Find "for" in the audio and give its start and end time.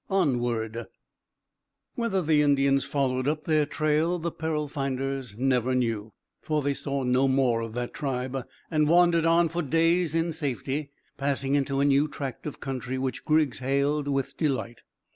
6.41-6.63, 9.47-9.61